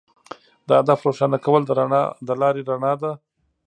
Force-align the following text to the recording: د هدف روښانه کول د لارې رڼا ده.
د 0.67 0.69
هدف 0.79 0.99
روښانه 1.07 1.37
کول 1.45 1.61
د 2.27 2.29
لارې 2.41 2.61
رڼا 2.69 2.93
ده. 3.01 3.11